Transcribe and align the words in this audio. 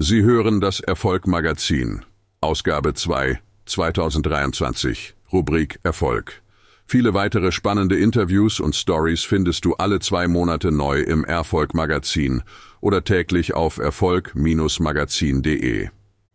Sie 0.00 0.22
hören 0.22 0.60
das 0.60 0.78
Erfolg 0.78 1.26
Magazin, 1.26 2.04
Ausgabe 2.40 2.94
2, 2.94 3.40
2023, 3.66 5.16
Rubrik 5.32 5.80
Erfolg. 5.82 6.40
Viele 6.86 7.14
weitere 7.14 7.50
spannende 7.50 7.98
Interviews 7.98 8.60
und 8.60 8.76
Stories 8.76 9.24
findest 9.24 9.64
du 9.64 9.74
alle 9.74 9.98
zwei 9.98 10.28
Monate 10.28 10.70
neu 10.70 11.00
im 11.00 11.24
Erfolg 11.24 11.74
Magazin 11.74 12.44
oder 12.80 13.02
täglich 13.02 13.54
auf 13.54 13.78
Erfolg-magazin.de. 13.78 15.88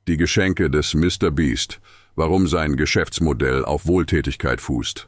Die 0.10 0.18
Geschenke 0.18 0.70
des 0.70 0.94
Mr. 0.94 1.32
Beast, 1.32 1.80
warum 2.16 2.50
sein 2.50 2.76
Geschäftsmodell 2.76 3.64
auf 3.64 3.88
Wohltätigkeit 3.88 4.60
fußt. 4.60 5.08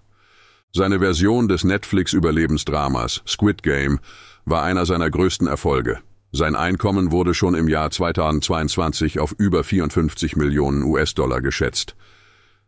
Seine 0.71 0.99
Version 0.99 1.49
des 1.49 1.65
Netflix-Überlebensdramas 1.65 3.21
Squid 3.27 3.63
Game 3.63 3.99
war 4.45 4.63
einer 4.63 4.85
seiner 4.85 5.09
größten 5.09 5.47
Erfolge. 5.47 5.99
Sein 6.35 6.57
Einkommen 6.57 7.13
wurde 7.13 7.33
schon 7.33 7.55
im 7.55 7.69
Jahr 7.69 7.91
2022 7.91 9.19
auf 9.19 9.33
über 9.37 9.63
54 9.63 10.35
Millionen 10.35 10.83
US-Dollar 10.83 11.39
geschätzt. 11.39 11.95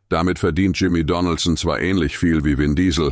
Damit 0.08 0.40
verdient 0.40 0.80
Jimmy 0.80 1.04
Donaldson 1.04 1.58
zwar 1.58 1.82
ähnlich 1.82 2.18
viel 2.18 2.46
wie 2.46 2.58
Vin 2.58 2.77
Diesel, 2.77 3.12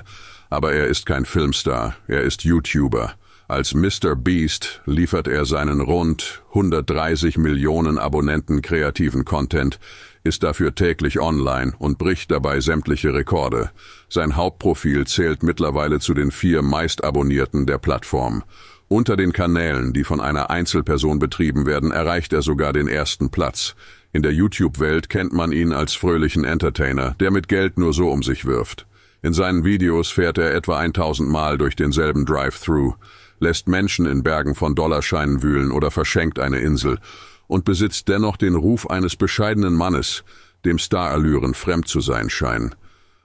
aber 0.49 0.71
er 0.71 0.87
ist 0.87 1.05
kein 1.05 1.25
Filmstar, 1.25 1.97
er 2.07 2.21
ist 2.21 2.45
YouTuber. 2.45 3.15
Als 3.49 3.73
Mr. 3.73 4.15
Beast 4.15 4.81
liefert 4.85 5.27
er 5.27 5.43
seinen 5.43 5.81
rund 5.81 6.41
130 6.51 7.37
Millionen 7.37 7.97
Abonnenten 7.97 8.61
kreativen 8.61 9.25
Content, 9.25 9.77
ist 10.25 10.41
dafür 10.43 10.73
täglich 10.73 11.19
online 11.19 11.73
und 11.77 11.99
bricht 11.99 12.31
dabei 12.31 12.59
sämtliche 12.59 13.13
Rekorde. 13.13 13.69
Sein 14.09 14.35
Hauptprofil 14.35 15.05
zählt 15.05 15.43
mittlerweile 15.43 15.99
zu 15.99 16.13
den 16.15 16.31
vier 16.31 16.63
meistabonnierten 16.63 17.67
der 17.67 17.77
Plattform. 17.77 18.43
Unter 18.87 19.17
den 19.17 19.33
Kanälen, 19.33 19.93
die 19.93 20.03
von 20.03 20.19
einer 20.19 20.49
Einzelperson 20.49 21.19
betrieben 21.19 21.67
werden, 21.67 21.91
erreicht 21.91 22.33
er 22.33 22.41
sogar 22.41 22.73
den 22.73 22.87
ersten 22.87 23.29
Platz. 23.29 23.75
In 24.13 24.23
der 24.23 24.33
YouTube-Welt 24.33 25.09
kennt 25.09 25.31
man 25.31 25.51
ihn 25.51 25.73
als 25.73 25.93
fröhlichen 25.93 26.43
Entertainer, 26.43 27.15
der 27.19 27.29
mit 27.29 27.47
Geld 27.47 27.77
nur 27.77 27.93
so 27.93 28.09
um 28.09 28.23
sich 28.23 28.45
wirft. 28.45 28.87
In 29.21 29.33
seinen 29.33 29.63
Videos 29.63 30.09
fährt 30.09 30.39
er 30.39 30.55
etwa 30.55 30.79
1000 30.79 31.29
Mal 31.29 31.57
durch 31.57 31.75
denselben 31.75 32.25
Drive-Thru, 32.25 32.93
lässt 33.39 33.67
Menschen 33.67 34.07
in 34.07 34.23
Bergen 34.23 34.55
von 34.55 34.73
Dollarscheinen 34.73 35.43
wühlen 35.43 35.71
oder 35.71 35.91
verschenkt 35.91 36.39
eine 36.39 36.59
Insel 36.59 36.99
und 37.47 37.65
besitzt 37.65 38.07
dennoch 38.07 38.37
den 38.37 38.55
Ruf 38.55 38.89
eines 38.89 39.15
bescheidenen 39.15 39.73
Mannes, 39.73 40.23
dem 40.65 40.77
Starallüren 40.77 41.53
fremd 41.53 41.87
zu 41.87 42.01
sein 42.01 42.29
scheinen. 42.29 42.75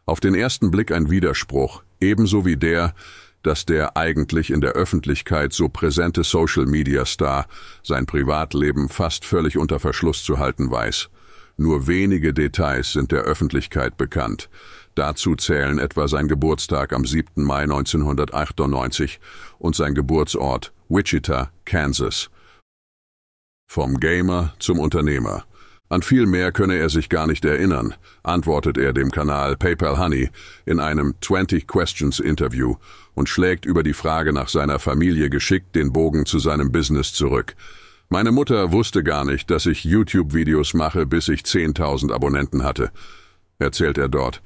Auf 0.06 0.20
den 0.20 0.34
ersten 0.34 0.70
Blick 0.70 0.92
ein 0.92 1.10
Widerspruch, 1.10 1.82
ebenso 2.00 2.44
wie 2.44 2.56
der, 2.56 2.94
dass 3.42 3.64
der 3.64 3.96
eigentlich 3.96 4.50
in 4.50 4.60
der 4.60 4.72
Öffentlichkeit 4.72 5.52
so 5.52 5.68
präsente 5.68 6.24
Social-Media-Star 6.24 7.46
sein 7.82 8.06
Privatleben 8.06 8.88
fast 8.88 9.24
völlig 9.24 9.56
unter 9.56 9.80
Verschluss 9.80 10.22
zu 10.22 10.38
halten 10.38 10.70
weiß. 10.70 11.08
Nur 11.56 11.86
wenige 11.86 12.32
Details 12.32 12.92
sind 12.92 13.12
der 13.12 13.22
Öffentlichkeit 13.22 13.96
bekannt. 13.96 14.48
Dazu 14.94 15.36
zählen 15.36 15.78
etwa 15.78 16.08
sein 16.08 16.26
Geburtstag 16.26 16.92
am 16.92 17.04
7. 17.04 17.44
Mai 17.44 17.62
1998 17.62 19.20
und 19.58 19.76
sein 19.76 19.94
Geburtsort 19.94 20.72
Wichita, 20.88 21.50
Kansas. 21.64 22.30
Vom 23.72 24.00
Gamer 24.00 24.52
zum 24.58 24.80
Unternehmer. 24.80 25.44
An 25.88 26.02
viel 26.02 26.26
mehr 26.26 26.50
könne 26.50 26.74
er 26.74 26.90
sich 26.90 27.08
gar 27.08 27.28
nicht 27.28 27.44
erinnern, 27.44 27.94
antwortet 28.24 28.76
er 28.76 28.92
dem 28.92 29.12
Kanal 29.12 29.56
PayPal 29.56 29.96
Honey 29.96 30.28
in 30.66 30.80
einem 30.80 31.14
20 31.20 31.68
Questions 31.68 32.18
Interview 32.18 32.74
und 33.14 33.28
schlägt 33.28 33.64
über 33.64 33.84
die 33.84 33.92
Frage 33.92 34.32
nach 34.32 34.48
seiner 34.48 34.80
Familie 34.80 35.30
geschickt 35.30 35.76
den 35.76 35.92
Bogen 35.92 36.26
zu 36.26 36.40
seinem 36.40 36.72
Business 36.72 37.12
zurück. 37.12 37.54
Meine 38.08 38.32
Mutter 38.32 38.72
wusste 38.72 39.04
gar 39.04 39.24
nicht, 39.24 39.52
dass 39.52 39.66
ich 39.66 39.84
YouTube-Videos 39.84 40.74
mache, 40.74 41.06
bis 41.06 41.28
ich 41.28 41.42
10.000 41.42 42.12
Abonnenten 42.12 42.64
hatte, 42.64 42.90
erzählt 43.60 43.98
er 43.98 44.08
dort. 44.08 44.42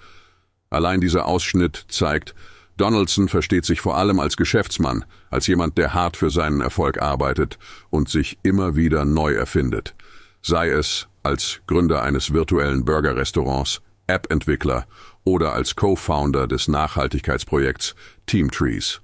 Allein 0.69 1.01
dieser 1.01 1.25
Ausschnitt 1.25 1.87
zeigt, 1.89 2.35
Donaldson 2.77 3.29
versteht 3.29 3.65
sich 3.65 3.81
vor 3.81 3.97
allem 3.97 4.19
als 4.19 4.37
Geschäftsmann, 4.37 5.05
als 5.31 5.47
jemand, 5.47 5.79
der 5.79 5.95
hart 5.95 6.17
für 6.17 6.31
seinen 6.31 6.61
Erfolg 6.61 7.01
arbeitet 7.01 7.59
und 7.91 8.09
sich 8.09 8.39
immer 8.43 8.75
wieder 8.75 9.05
neu 9.05 9.35
erfindet. 9.35 9.95
Sei 10.43 10.71
es 10.71 11.09
als 11.23 11.61
Gründer 11.67 12.03
eines 12.03 12.33
virtuellen 12.33 12.85
Burgerrestaurants, 12.85 13.81
App-Entwickler 14.07 14.87
oder 15.25 15.55
als 15.55 15.77
Co-Founder 15.77 16.47
des 16.47 16.69
Nachhaltigkeitsprojekts 16.69 17.95
Teamtrees. 18.27 19.01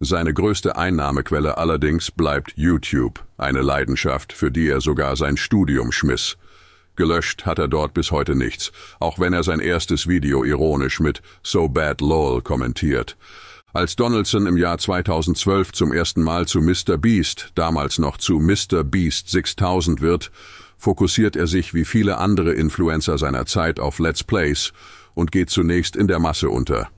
Seine 0.00 0.32
größte 0.34 0.76
Einnahmequelle 0.76 1.58
allerdings 1.58 2.10
bleibt 2.10 2.54
YouTube, 2.56 3.24
eine 3.36 3.62
Leidenschaft, 3.62 4.32
für 4.32 4.50
die 4.50 4.68
er 4.68 4.80
sogar 4.80 5.16
sein 5.16 5.36
Studium 5.36 5.92
schmiss. 5.92 6.36
Gelöscht 7.02 7.46
hat 7.46 7.58
er 7.58 7.66
dort 7.66 7.94
bis 7.94 8.12
heute 8.12 8.36
nichts, 8.36 8.70
auch 9.00 9.18
wenn 9.18 9.32
er 9.32 9.42
sein 9.42 9.58
erstes 9.58 10.06
Video 10.06 10.44
ironisch 10.44 11.00
mit 11.00 11.20
So 11.42 11.66
Bad 11.68 12.00
LOL 12.00 12.42
kommentiert. 12.42 13.16
Als 13.72 13.96
Donaldson 13.96 14.46
im 14.46 14.56
Jahr 14.56 14.78
2012 14.78 15.72
zum 15.72 15.92
ersten 15.92 16.22
Mal 16.22 16.46
zu 16.46 16.60
Mr. 16.60 16.98
Beast, 16.98 17.50
damals 17.56 17.98
noch 17.98 18.18
zu 18.18 18.38
Mr. 18.38 18.84
Beast 18.84 19.30
6000 19.30 20.00
wird, 20.00 20.30
fokussiert 20.78 21.34
er 21.34 21.48
sich 21.48 21.74
wie 21.74 21.84
viele 21.84 22.18
andere 22.18 22.52
Influencer 22.52 23.18
seiner 23.18 23.46
Zeit 23.46 23.80
auf 23.80 23.98
Let's 23.98 24.22
Plays 24.22 24.72
und 25.14 25.32
geht 25.32 25.50
zunächst 25.50 25.96
in 25.96 26.06
der 26.06 26.20
Masse 26.20 26.50
unter. 26.50 26.88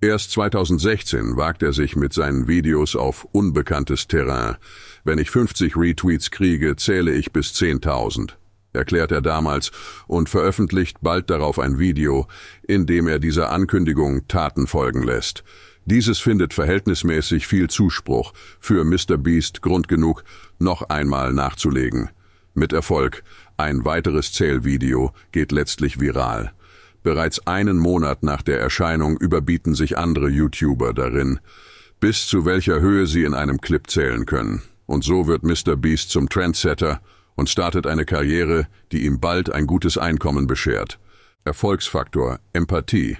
Erst 0.00 0.32
2016 0.32 1.36
wagt 1.36 1.62
er 1.62 1.72
sich 1.72 1.94
mit 1.94 2.12
seinen 2.12 2.48
Videos 2.48 2.96
auf 2.96 3.24
unbekanntes 3.30 4.08
Terrain. 4.08 4.56
Wenn 5.04 5.20
ich 5.20 5.30
50 5.30 5.76
Retweets 5.76 6.32
kriege, 6.32 6.74
zähle 6.74 7.12
ich 7.12 7.30
bis 7.30 7.52
10.000, 7.52 8.32
erklärt 8.74 9.12
er 9.12 9.22
damals 9.22 9.70
und 10.06 10.28
veröffentlicht 10.28 10.98
bald 11.00 11.30
darauf 11.30 11.58
ein 11.58 11.78
Video, 11.78 12.26
in 12.62 12.86
dem 12.86 13.08
er 13.08 13.18
dieser 13.18 13.50
Ankündigung 13.50 14.26
Taten 14.28 14.66
folgen 14.66 15.02
lässt. 15.02 15.44
Dieses 15.86 16.18
findet 16.18 16.54
verhältnismäßig 16.54 17.46
viel 17.46 17.68
Zuspruch, 17.68 18.32
für 18.58 18.84
Mr. 18.84 19.18
Beast 19.18 19.60
Grund 19.60 19.86
genug, 19.86 20.24
noch 20.58 20.88
einmal 20.88 21.32
nachzulegen. 21.32 22.10
Mit 22.54 22.72
Erfolg. 22.72 23.22
Ein 23.56 23.84
weiteres 23.84 24.32
Zählvideo 24.32 25.12
geht 25.32 25.52
letztlich 25.52 26.00
viral. 26.00 26.52
Bereits 27.02 27.46
einen 27.46 27.76
Monat 27.76 28.22
nach 28.22 28.40
der 28.40 28.60
Erscheinung 28.60 29.18
überbieten 29.18 29.74
sich 29.74 29.98
andere 29.98 30.28
YouTuber 30.30 30.94
darin, 30.94 31.38
bis 32.00 32.26
zu 32.26 32.46
welcher 32.46 32.80
Höhe 32.80 33.06
sie 33.06 33.24
in 33.24 33.34
einem 33.34 33.60
Clip 33.60 33.88
zählen 33.88 34.24
können. 34.24 34.62
Und 34.86 35.04
so 35.04 35.26
wird 35.26 35.42
Mr. 35.42 35.76
Beast 35.76 36.10
zum 36.10 36.28
Trendsetter 36.28 37.00
und 37.34 37.48
startet 37.48 37.86
eine 37.86 38.04
Karriere, 38.04 38.66
die 38.92 39.04
ihm 39.04 39.20
bald 39.20 39.50
ein 39.50 39.66
gutes 39.66 39.98
Einkommen 39.98 40.46
beschert. 40.46 40.98
Erfolgsfaktor 41.44 42.40
Empathie. 42.52 43.18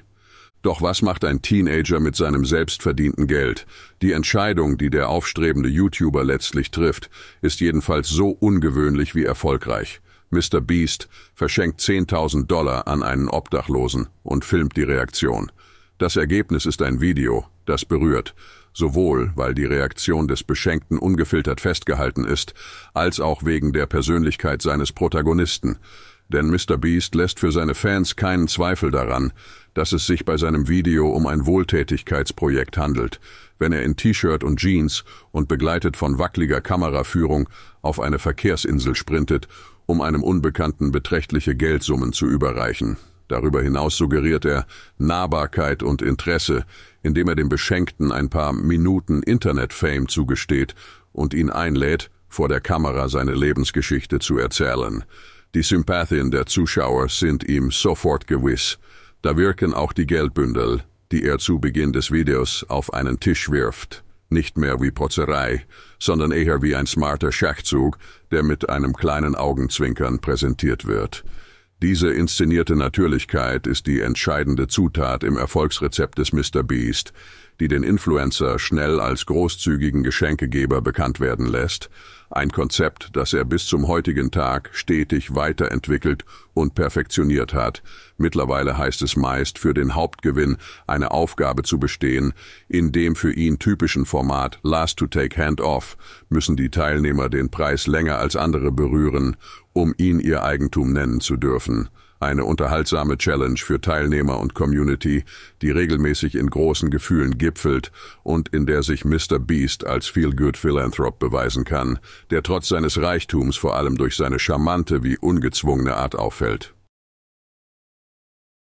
Doch 0.62 0.80
was 0.80 1.02
macht 1.02 1.26
ein 1.26 1.42
Teenager 1.42 2.00
mit 2.00 2.16
seinem 2.16 2.46
selbstverdienten 2.46 3.26
Geld? 3.26 3.66
Die 4.00 4.12
Entscheidung, 4.12 4.78
die 4.78 4.88
der 4.88 5.10
aufstrebende 5.10 5.68
YouTuber 5.68 6.24
letztlich 6.24 6.70
trifft, 6.70 7.10
ist 7.42 7.60
jedenfalls 7.60 8.08
so 8.08 8.30
ungewöhnlich 8.30 9.14
wie 9.14 9.24
erfolgreich. 9.24 10.00
Mr. 10.30 10.62
Beast 10.62 11.08
verschenkt 11.34 11.80
10.000 11.80 12.46
Dollar 12.46 12.88
an 12.88 13.02
einen 13.02 13.28
Obdachlosen 13.28 14.08
und 14.22 14.44
filmt 14.46 14.76
die 14.76 14.82
Reaktion. 14.82 15.52
Das 15.98 16.16
Ergebnis 16.16 16.64
ist 16.64 16.80
ein 16.80 17.02
Video, 17.02 17.44
das 17.66 17.84
berührt, 17.84 18.34
sowohl 18.74 19.32
weil 19.36 19.54
die 19.54 19.64
Reaktion 19.64 20.28
des 20.28 20.42
Beschenkten 20.42 20.98
ungefiltert 20.98 21.60
festgehalten 21.60 22.24
ist, 22.24 22.52
als 22.92 23.20
auch 23.20 23.44
wegen 23.44 23.72
der 23.72 23.86
Persönlichkeit 23.86 24.60
seines 24.60 24.92
Protagonisten. 24.92 25.78
Denn 26.28 26.50
Mr. 26.50 26.76
Beast 26.76 27.14
lässt 27.14 27.38
für 27.38 27.52
seine 27.52 27.74
Fans 27.74 28.16
keinen 28.16 28.48
Zweifel 28.48 28.90
daran, 28.90 29.32
dass 29.74 29.92
es 29.92 30.06
sich 30.06 30.24
bei 30.24 30.36
seinem 30.36 30.68
Video 30.68 31.10
um 31.10 31.26
ein 31.26 31.46
Wohltätigkeitsprojekt 31.46 32.76
handelt, 32.76 33.20
wenn 33.58 33.72
er 33.72 33.82
in 33.82 33.96
T-Shirt 33.96 34.42
und 34.42 34.58
Jeans 34.58 35.04
und 35.32 35.48
begleitet 35.48 35.96
von 35.96 36.18
wackeliger 36.18 36.60
Kameraführung 36.60 37.48
auf 37.82 38.00
eine 38.00 38.18
Verkehrsinsel 38.18 38.94
sprintet, 38.94 39.48
um 39.86 40.00
einem 40.00 40.22
Unbekannten 40.22 40.92
beträchtliche 40.92 41.54
Geldsummen 41.54 42.12
zu 42.12 42.26
überreichen. 42.26 42.96
Darüber 43.28 43.62
hinaus 43.62 43.96
suggeriert 43.96 44.44
er 44.44 44.66
Nahbarkeit 44.98 45.82
und 45.82 46.02
Interesse, 46.02 46.64
indem 47.02 47.28
er 47.28 47.34
dem 47.34 47.48
Beschenkten 47.48 48.12
ein 48.12 48.28
paar 48.28 48.52
Minuten 48.52 49.22
Internet-Fame 49.22 50.08
zugesteht 50.08 50.74
und 51.12 51.32
ihn 51.32 51.50
einlädt, 51.50 52.10
vor 52.28 52.48
der 52.48 52.60
Kamera 52.60 53.08
seine 53.08 53.34
Lebensgeschichte 53.34 54.18
zu 54.18 54.38
erzählen. 54.38 55.04
Die 55.54 55.62
Sympathien 55.62 56.32
der 56.32 56.46
Zuschauer 56.46 57.08
sind 57.08 57.44
ihm 57.44 57.70
sofort 57.70 58.26
gewiss. 58.26 58.78
Da 59.22 59.36
wirken 59.36 59.72
auch 59.72 59.92
die 59.92 60.06
Geldbündel, 60.06 60.82
die 61.12 61.24
er 61.24 61.38
zu 61.38 61.60
Beginn 61.60 61.92
des 61.92 62.10
Videos 62.10 62.66
auf 62.68 62.92
einen 62.92 63.20
Tisch 63.20 63.50
wirft. 63.50 64.02
Nicht 64.30 64.58
mehr 64.58 64.80
wie 64.80 64.90
Potzerei, 64.90 65.64
sondern 66.00 66.32
eher 66.32 66.60
wie 66.60 66.74
ein 66.74 66.86
smarter 66.86 67.30
Schachzug, 67.30 67.98
der 68.32 68.42
mit 68.42 68.68
einem 68.68 68.94
kleinen 68.94 69.36
Augenzwinkern 69.36 70.18
präsentiert 70.18 70.86
wird. 70.86 71.24
Diese 71.82 72.10
inszenierte 72.10 72.76
Natürlichkeit 72.76 73.66
ist 73.66 73.86
die 73.86 74.00
entscheidende 74.00 74.68
Zutat 74.68 75.24
im 75.24 75.36
Erfolgsrezept 75.36 76.18
des 76.18 76.32
Mr. 76.32 76.62
Beast. 76.62 77.12
Die 77.60 77.68
den 77.68 77.82
Influencer 77.82 78.58
schnell 78.58 79.00
als 79.00 79.26
großzügigen 79.26 80.02
Geschenkegeber 80.02 80.80
bekannt 80.80 81.20
werden 81.20 81.46
lässt, 81.46 81.90
ein 82.30 82.50
Konzept, 82.50 83.10
das 83.12 83.32
er 83.32 83.44
bis 83.44 83.66
zum 83.66 83.86
heutigen 83.86 84.32
Tag 84.32 84.70
stetig 84.72 85.36
weiterentwickelt 85.36 86.24
und 86.52 86.74
perfektioniert 86.74 87.54
hat. 87.54 87.82
Mittlerweile 88.16 88.76
heißt 88.76 89.02
es 89.02 89.14
meist, 89.14 89.58
für 89.58 89.72
den 89.72 89.94
Hauptgewinn 89.94 90.56
eine 90.88 91.12
Aufgabe 91.12 91.62
zu 91.62 91.78
bestehen. 91.78 92.32
In 92.66 92.90
dem 92.90 93.14
für 93.14 93.32
ihn 93.32 93.60
typischen 93.60 94.04
Format 94.04 94.58
Last 94.62 94.98
to 94.98 95.06
Take 95.06 95.40
Hand 95.40 95.60
Off 95.60 95.96
müssen 96.28 96.56
die 96.56 96.70
Teilnehmer 96.70 97.28
den 97.28 97.50
Preis 97.50 97.86
länger 97.86 98.18
als 98.18 98.34
andere 98.34 98.72
berühren, 98.72 99.36
um 99.72 99.94
ihn 99.96 100.18
ihr 100.18 100.42
Eigentum 100.42 100.92
nennen 100.92 101.20
zu 101.20 101.36
dürfen. 101.36 101.88
Eine 102.24 102.46
unterhaltsame 102.46 103.18
Challenge 103.18 103.58
für 103.58 103.82
Teilnehmer 103.82 104.40
und 104.40 104.54
Community, 104.54 105.24
die 105.60 105.70
regelmäßig 105.70 106.36
in 106.36 106.48
großen 106.48 106.88
Gefühlen 106.88 107.36
gipfelt 107.36 107.92
und 108.22 108.48
in 108.48 108.64
der 108.64 108.82
sich 108.82 109.04
Mr. 109.04 109.38
Beast 109.38 109.86
als 109.86 110.06
Feel-Good 110.06 110.56
Philanthrop 110.56 111.18
beweisen 111.18 111.66
kann, 111.66 111.98
der 112.30 112.42
trotz 112.42 112.68
seines 112.68 112.98
Reichtums 112.98 113.58
vor 113.58 113.76
allem 113.76 113.98
durch 113.98 114.16
seine 114.16 114.38
charmante 114.38 115.04
wie 115.04 115.18
ungezwungene 115.18 115.98
Art 115.98 116.16
auffällt. 116.16 116.74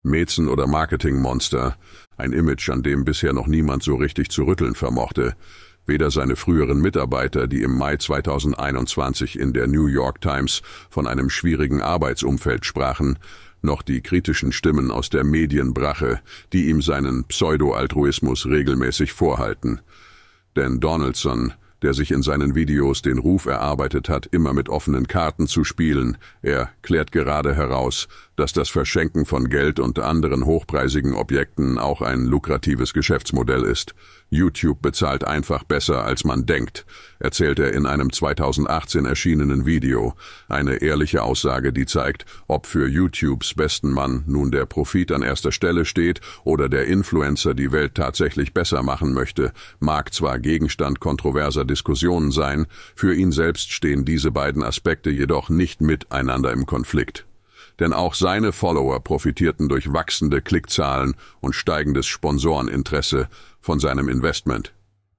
Mäzen 0.01 0.47
oder 0.47 0.65
Marketingmonster, 0.65 1.77
ein 2.17 2.33
Image, 2.33 2.71
an 2.71 2.81
dem 2.81 3.05
bisher 3.05 3.33
noch 3.33 3.45
niemand 3.45 3.83
so 3.83 3.93
richtig 3.93 4.31
zu 4.31 4.45
rütteln 4.45 4.73
vermochte, 4.73 5.35
Weder 5.87 6.09
seine 6.09 6.35
früheren 6.35 6.81
Mitarbeiter, 6.81 7.47
die 7.47 7.61
im 7.61 7.77
Mai 7.77 7.97
2021 7.97 9.39
in 9.39 9.53
der 9.53 9.67
New 9.67 9.85
York 9.85 10.19
Times 10.19 10.63
von 10.89 11.05
einem 11.05 11.29
schwierigen 11.29 11.81
Arbeitsumfeld 11.81 12.65
sprachen, 12.65 13.19
noch 13.61 13.81
die 13.81 14.01
kritischen 14.01 14.51
Stimmen 14.51 14.91
aus 14.91 15.09
der 15.09 15.23
Medienbrache, 15.23 16.21
die 16.53 16.69
ihm 16.69 16.81
seinen 16.81 17.25
Pseudo-Altruismus 17.25 18.45
regelmäßig 18.45 19.13
vorhalten. 19.13 19.81
Denn 20.55 20.79
Donaldson, 20.79 21.53
der 21.81 21.93
sich 21.93 22.11
in 22.11 22.23
seinen 22.23 22.55
Videos 22.55 23.01
den 23.01 23.17
Ruf 23.17 23.45
erarbeitet 23.45 24.09
hat, 24.09 24.27
immer 24.27 24.53
mit 24.53 24.69
offenen 24.69 25.07
Karten 25.07 25.45
zu 25.45 25.63
spielen, 25.63 26.17
er 26.41 26.69
klärt 26.81 27.11
gerade 27.11 27.53
heraus, 27.53 28.07
dass 28.37 28.53
das 28.53 28.69
Verschenken 28.69 29.25
von 29.25 29.49
Geld 29.49 29.79
und 29.79 29.99
anderen 29.99 30.45
hochpreisigen 30.45 31.13
Objekten 31.13 31.77
auch 31.77 32.01
ein 32.01 32.25
lukratives 32.25 32.93
Geschäftsmodell 32.93 33.63
ist. 33.63 33.93
YouTube 34.29 34.81
bezahlt 34.81 35.23
einfach 35.25 35.63
besser, 35.63 36.03
als 36.03 36.23
man 36.23 36.45
denkt, 36.45 36.85
erzählt 37.19 37.59
er 37.59 37.73
in 37.73 37.85
einem 37.85 38.11
2018 38.11 39.05
erschienenen 39.05 39.65
Video. 39.65 40.15
Eine 40.47 40.77
ehrliche 40.77 41.23
Aussage, 41.23 41.71
die 41.71 41.85
zeigt, 41.85 42.25
ob 42.47 42.65
für 42.65 42.87
YouTubes 42.87 43.53
besten 43.53 43.91
Mann 43.91 44.23
nun 44.27 44.51
der 44.51 44.65
Profit 44.65 45.11
an 45.11 45.21
erster 45.21 45.51
Stelle 45.51 45.85
steht 45.85 46.21
oder 46.43 46.69
der 46.69 46.87
Influencer 46.87 47.53
die 47.53 47.71
Welt 47.71 47.95
tatsächlich 47.95 48.53
besser 48.53 48.83
machen 48.83 49.13
möchte, 49.13 49.53
mag 49.79 50.13
zwar 50.13 50.39
Gegenstand 50.39 50.99
kontroverser 50.99 51.65
Diskussionen 51.65 52.31
sein, 52.31 52.65
für 52.95 53.13
ihn 53.13 53.31
selbst 53.31 53.71
stehen 53.71 54.05
diese 54.05 54.31
beiden 54.31 54.63
Aspekte 54.63 55.09
jedoch 55.09 55.49
nicht 55.49 55.81
miteinander 55.81 56.51
im 56.51 56.65
Konflikt 56.65 57.25
denn 57.79 57.93
auch 57.93 58.15
seine 58.15 58.51
Follower 58.51 58.99
profitierten 58.99 59.69
durch 59.69 59.91
wachsende 59.91 60.41
Klickzahlen 60.41 61.15
und 61.41 61.55
steigendes 61.55 62.05
Sponsoreninteresse 62.05 63.27
von 63.61 63.79
seinem 63.79 64.09
Investment. 64.09 64.73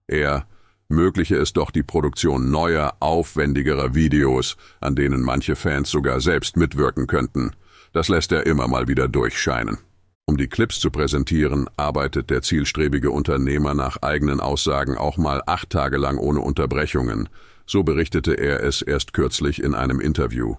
Er 0.07 0.47
mögliche 0.89 1.37
es 1.37 1.53
doch 1.53 1.71
die 1.71 1.83
Produktion 1.83 2.51
neuer, 2.51 2.95
aufwendigerer 3.01 3.95
Videos, 3.95 4.57
an 4.81 4.95
denen 4.95 5.23
manche 5.23 5.57
Fans 5.57 5.91
sogar 5.91 6.21
selbst 6.21 6.57
mitwirken 6.57 7.07
könnten. 7.07 7.53
Das 7.93 8.09
lässt 8.09 8.33
er 8.33 8.47
immer 8.47 8.69
mal 8.69 8.89
wieder 8.89 9.09
durchscheinen. 9.09 9.79
Um 10.29 10.37
die 10.37 10.49
Clips 10.49 10.81
zu 10.81 10.91
präsentieren, 10.91 11.69
arbeitet 11.77 12.31
der 12.31 12.43
zielstrebige 12.43 13.11
Unternehmer 13.11 13.75
nach 13.75 14.03
eigenen 14.03 14.41
Aussagen 14.41 14.99
auch 14.99 15.17
mal 15.19 15.43
acht 15.47 15.71
Tage 15.71 15.99
lang 15.99 16.19
ohne 16.19 16.41
Unterbrechungen. 16.41 17.29
So 17.65 17.85
berichtete 17.85 18.35
er 18.35 18.63
es 18.63 18.83
erst 18.83 19.13
kürzlich 19.13 19.63
in 19.63 19.75
einem 19.75 20.01
Interview. 20.01 20.57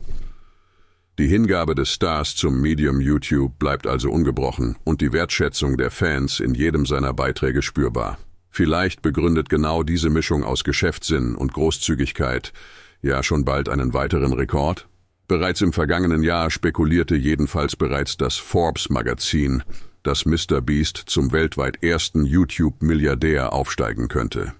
Die 1.20 1.28
Hingabe 1.28 1.74
des 1.74 1.90
Stars 1.90 2.36
zum 2.36 2.62
Medium 2.62 3.02
YouTube 3.02 3.58
bleibt 3.58 3.88
also 3.88 4.12
ungebrochen 4.12 4.78
und 4.84 5.02
die 5.02 5.14
Wertschätzung 5.14 5.76
der 5.76 5.90
Fans 5.90 6.40
in 6.40 6.54
jedem 6.54 6.86
seiner 6.86 7.12
Beiträge 7.12 7.64
spürbar. 7.64 8.20
Vielleicht 8.52 9.02
begründet 9.02 9.50
genau 9.50 9.82
diese 9.82 10.12
Mischung 10.12 10.44
aus 10.44 10.64
Geschäftssinn 10.64 11.34
und 11.34 11.54
Großzügigkeit 11.54 12.54
ja 13.02 13.24
schon 13.24 13.46
bald 13.46 13.68
einen 13.68 13.96
weiteren 13.96 14.32
Rekord? 14.32 14.88
Bereits 15.28 15.62
im 15.62 15.74
vergangenen 15.74 16.22
Jahr 16.22 16.52
spekulierte 16.52 17.16
jedenfalls 17.16 17.76
bereits 17.76 18.18
das 18.18 18.36
Forbes-Magazin, 18.36 19.64
dass 20.04 20.26
Mr. 20.26 20.62
Beast 20.62 20.98
zum 21.08 21.32
weltweit 21.32 21.84
ersten 21.84 22.26
YouTube-Milliardär 22.26 23.54
aufsteigen 23.54 24.08
könnte. 24.08 24.54